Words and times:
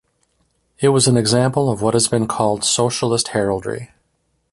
It 0.79 0.87
was 0.89 1.07
an 1.07 1.15
example 1.15 1.69
of 1.69 1.83
what 1.83 1.93
has 1.93 2.07
been 2.07 2.27
called 2.27 2.63
"socialist 2.63 3.27
heraldry". 3.33 3.91